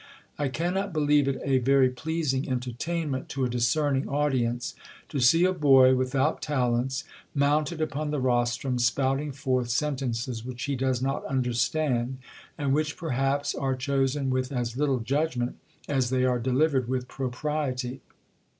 [0.39, 4.73] I cannot believe it a very pleasing entertainment to a discerning audience,
[5.09, 7.03] to see a boy without talents,
[7.35, 12.17] mounted upon the rostrum, spouting forth sentences which he does not understand,
[12.57, 17.07] and which, perhaps, •are chosen with as little judgment as they are deliv ered with
[17.07, 18.01] propriety.